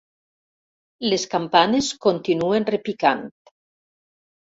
[1.09, 3.27] Les campanes continuen repicant.